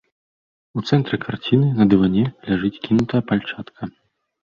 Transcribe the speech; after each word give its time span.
У 0.79 0.83
цэнтры 0.91 1.19
карціны 1.27 1.69
на 1.81 1.89
дыване 1.93 2.25
ляжыць 2.51 2.75
кінутая 2.85 3.21
пальчатка. 3.33 3.81